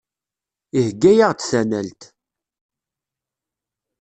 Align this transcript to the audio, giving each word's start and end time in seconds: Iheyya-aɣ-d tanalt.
Iheyya-aɣ-d 0.79 1.39
tanalt. 1.49 2.01